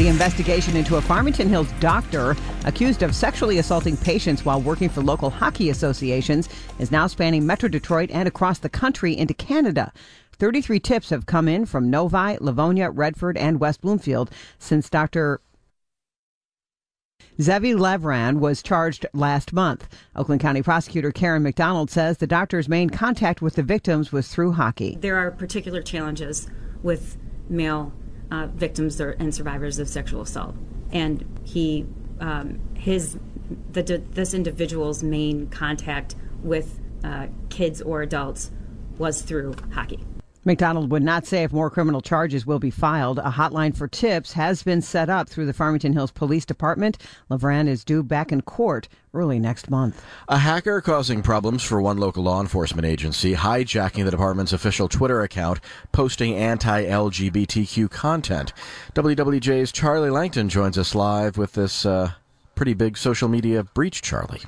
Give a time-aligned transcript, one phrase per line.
[0.00, 5.02] The investigation into a Farmington Hills doctor accused of sexually assaulting patients while working for
[5.02, 9.92] local hockey associations is now spanning Metro Detroit and across the country into Canada.
[10.38, 15.42] 33 tips have come in from Novi, Livonia, Redford, and West Bloomfield since Dr.
[17.38, 19.86] Zvi Levran was charged last month.
[20.16, 24.52] Oakland County prosecutor Karen McDonald says the doctor's main contact with the victims was through
[24.52, 24.96] hockey.
[24.98, 26.48] There are particular challenges
[26.82, 27.18] with
[27.50, 27.92] male
[28.30, 30.54] uh, victims or, and survivors of sexual assault,
[30.92, 31.86] and he,
[32.20, 33.18] um, his,
[33.72, 38.50] the, this individual's main contact with uh, kids or adults
[38.98, 40.00] was through hockey.
[40.44, 43.18] McDonald would not say if more criminal charges will be filed.
[43.18, 46.96] A hotline for tips has been set up through the Farmington Hills Police Department.
[47.30, 50.02] Levran is due back in court early next month.
[50.28, 55.20] A hacker causing problems for one local law enforcement agency, hijacking the department's official Twitter
[55.20, 55.60] account,
[55.92, 58.52] posting anti LGBTQ content.
[58.94, 62.12] WWJ's Charlie Langton joins us live with this uh,
[62.54, 64.42] pretty big social media breach, Charlie.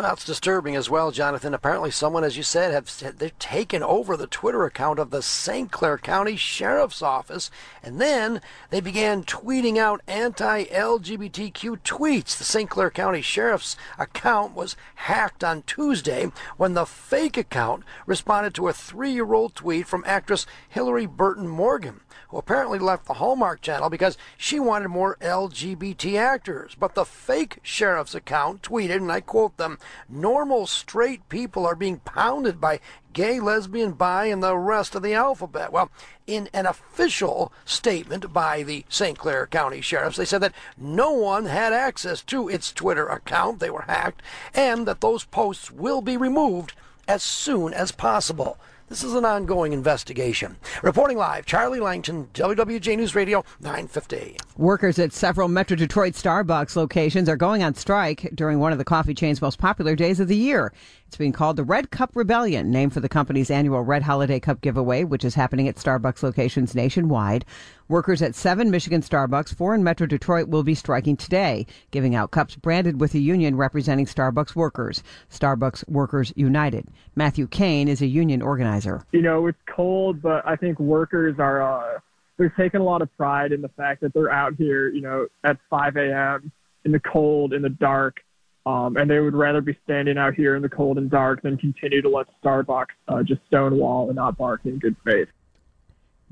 [0.00, 1.52] Well, it's disturbing as well, Jonathan.
[1.52, 5.70] Apparently, someone, as you said, have they've taken over the Twitter account of the St.
[5.70, 7.50] Clair County Sheriff's Office,
[7.82, 12.38] and then they began tweeting out anti-LGBTQ tweets.
[12.38, 12.70] The St.
[12.70, 18.72] Clair County Sheriff's account was hacked on Tuesday when the fake account responded to a
[18.72, 24.60] three-year-old tweet from actress Hilarie Burton Morgan who apparently left the Hallmark Channel because she
[24.60, 26.76] wanted more LGBT actors.
[26.78, 31.98] But the fake sheriff's account tweeted, and I quote them normal straight people are being
[32.00, 32.80] pounded by
[33.12, 35.72] gay, lesbian, bi, and the rest of the alphabet.
[35.72, 35.90] Well,
[36.26, 39.18] in an official statement by the St.
[39.18, 43.70] Clair County Sheriffs, they said that no one had access to its Twitter account, they
[43.70, 44.22] were hacked,
[44.54, 46.74] and that those posts will be removed
[47.08, 48.58] as soon as possible.
[48.90, 50.56] This is an ongoing investigation.
[50.82, 54.36] Reporting live, Charlie Langton, WWJ News Radio, 950.
[54.56, 58.84] Workers at several Metro Detroit Starbucks locations are going on strike during one of the
[58.84, 60.72] coffee chain's most popular days of the year.
[61.10, 64.60] It's being called the Red Cup Rebellion, named for the company's annual Red Holiday Cup
[64.60, 67.44] giveaway, which is happening at Starbucks locations nationwide.
[67.88, 72.30] Workers at seven Michigan Starbucks, four in Metro Detroit, will be striking today, giving out
[72.30, 76.86] cups branded with a union representing Starbucks workers, Starbucks Workers United.
[77.16, 79.04] Matthew Kane is a union organizer.
[79.10, 81.98] You know, it's cold, but I think workers are, uh,
[82.36, 85.26] they're taking a lot of pride in the fact that they're out here, you know,
[85.42, 86.52] at 5 a.m.
[86.84, 88.18] in the cold, in the dark,
[88.70, 91.56] um, and they would rather be standing out here in the cold and dark than
[91.56, 95.28] continue to let Starbucks uh, just stonewall and not bark in good faith.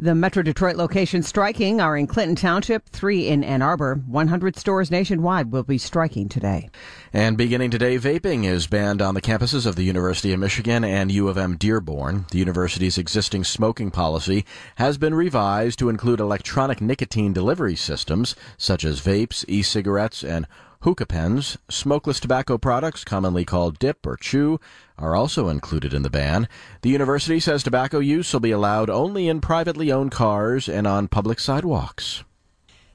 [0.00, 3.96] The Metro Detroit locations striking are in Clinton Township, three in Ann Arbor.
[4.06, 6.70] 100 stores nationwide will be striking today.
[7.12, 11.10] And beginning today, vaping is banned on the campuses of the University of Michigan and
[11.10, 12.26] U of M Dearborn.
[12.30, 14.44] The university's existing smoking policy
[14.76, 20.46] has been revised to include electronic nicotine delivery systems, such as vapes, e cigarettes, and
[20.82, 24.60] Hookah pens, smokeless tobacco products, commonly called dip or chew,
[24.96, 26.48] are also included in the ban.
[26.82, 31.08] The university says tobacco use will be allowed only in privately owned cars and on
[31.08, 32.22] public sidewalks.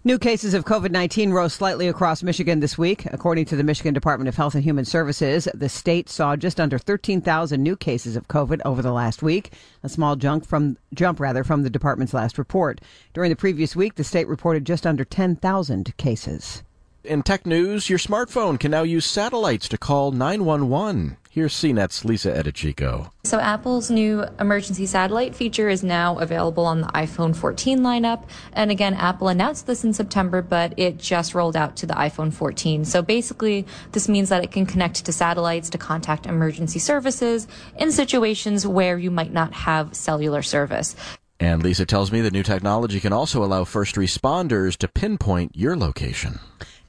[0.05, 3.05] New cases of COVID 19 rose slightly across Michigan this week.
[3.07, 6.77] According to the Michigan Department of Health and Human Services, the state saw just under
[6.77, 9.51] 13,000 new cases of COVID over the last week,
[9.83, 12.79] a small jump from jump rather from the department's last report.
[13.13, 16.63] During the previous week, the state reported just under 10,000 cases.
[17.03, 21.17] In tech news, your smartphone can now use satellites to call 911.
[21.29, 23.11] Here's CNET's Lisa Eadicicco.
[23.25, 28.23] So, Apple's new emergency satellite feature is now available on the iPhone 14 lineup.
[28.53, 32.31] And again, Apple announced this in September, but it just rolled out to the iPhone
[32.31, 32.85] 14.
[32.85, 37.91] So, basically, this means that it can connect to satellites to contact emergency services in
[37.91, 40.95] situations where you might not have cellular service.
[41.37, 45.75] And Lisa tells me the new technology can also allow first responders to pinpoint your
[45.75, 46.39] location.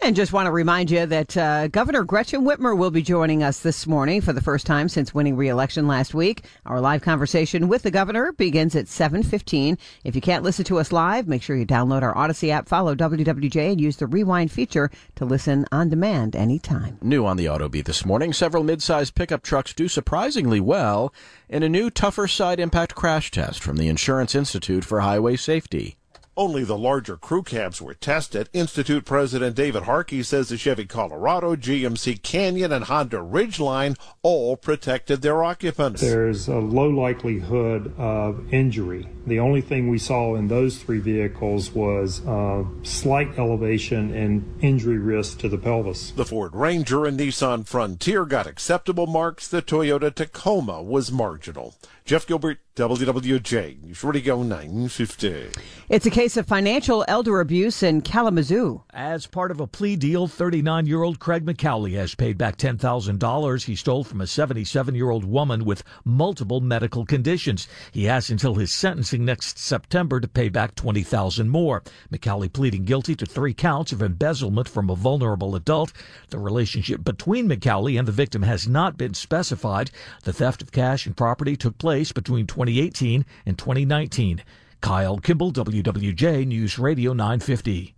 [0.05, 3.61] And just want to remind you that uh, Governor Gretchen Whitmer will be joining us
[3.61, 6.45] this morning for the first time since winning re-election last week.
[6.67, 9.79] Our live conversation with the governor begins at 7:15.
[10.05, 12.95] If you can't listen to us live, make sure you download our Audacy app, follow
[12.95, 16.99] WWJ, and use the rewind feature to listen on demand anytime.
[17.01, 21.15] New on the Auto Beat this morning, several mid-sized pickup trucks do surprisingly well
[21.49, 25.97] in a new tougher side impact crash test from the Insurance Institute for Highway Safety.
[26.37, 28.49] Only the larger crew cabs were tested.
[28.53, 35.23] Institute President David Harkey says the Chevy Colorado, GMC Canyon, and Honda Ridgeline all protected
[35.23, 36.01] their occupants.
[36.01, 39.09] There's a low likelihood of injury.
[39.27, 44.99] The only thing we saw in those three vehicles was a slight elevation in injury
[44.99, 46.11] risk to the pelvis.
[46.11, 49.47] The Ford Ranger and Nissan Frontier got acceptable marks.
[49.47, 51.75] The Toyota Tacoma was marginal.
[52.05, 55.47] Jeff Gilbert, WWJ, News Radio 950.
[55.89, 58.83] It's a case of financial elder abuse in Kalamazoo.
[58.93, 63.65] As part of a plea deal, 39 year old Craig McCauley has paid back $10,000
[63.65, 67.69] he stole from a 77 year old woman with multiple medical conditions.
[67.93, 71.85] He has until his sentencing next September to pay back $20,000 more.
[72.13, 75.93] McCauley pleading guilty to three counts of embezzlement from a vulnerable adult.
[76.31, 79.93] The relationship between McCauley and the victim has not been specified.
[80.25, 84.43] The theft of cash and property took place between 2018 and 2019.
[84.81, 87.95] Kyle Kimball, WWJ News Radio 950.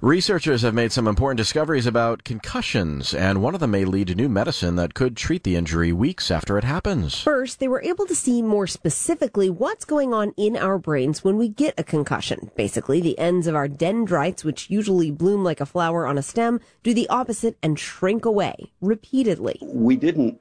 [0.00, 4.14] Researchers have made some important discoveries about concussions, and one of them may lead to
[4.14, 7.20] new medicine that could treat the injury weeks after it happens.
[7.20, 11.36] First, they were able to see more specifically what's going on in our brains when
[11.36, 12.52] we get a concussion.
[12.54, 16.60] Basically, the ends of our dendrites, which usually bloom like a flower on a stem,
[16.84, 19.58] do the opposite and shrink away repeatedly.
[19.62, 20.40] We didn't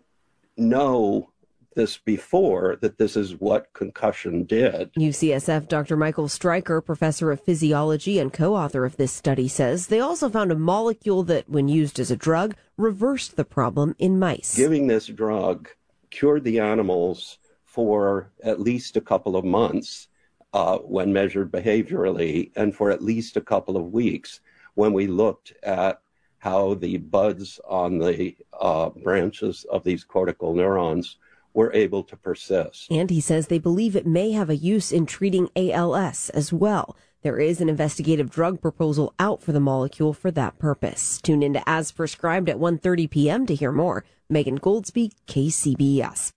[0.56, 1.32] know
[1.78, 4.92] this before that this is what concussion did.
[4.96, 5.96] UCSF Dr.
[5.96, 10.52] Michael Stryker, professor of physiology and co author of this study, says they also found
[10.52, 14.58] a molecule that, when used as a drug, reversed the problem in mice.
[14.58, 15.70] Giving this drug
[16.10, 20.08] cured the animals for at least a couple of months
[20.54, 24.42] uh, when measured behaviorally, and for at least a couple of weeks
[24.74, 26.02] when we looked at
[26.40, 31.18] how the buds on the uh, branches of these cortical neurons
[31.58, 32.86] were able to persist.
[32.92, 36.96] And he says they believe it may have a use in treating ALS as well.
[37.24, 41.20] There is an investigative drug proposal out for the molecule for that purpose.
[41.24, 43.46] Tune into As Prescribed at 1.30 p.m.
[43.48, 44.06] to hear more.
[44.30, 46.30] Megan Goldsby, KCBS.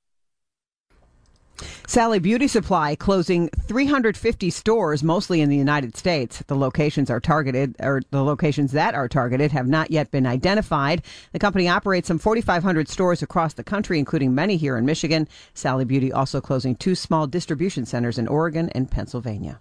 [1.87, 6.43] Sally Beauty Supply closing 350 stores, mostly in the United States.
[6.47, 11.03] The locations are targeted, or the locations that are targeted have not yet been identified.
[11.33, 15.29] The company operates some 4,500 stores across the country, including many here in Michigan.
[15.55, 19.61] Sally Beauty also closing two small distribution centers in Oregon and Pennsylvania.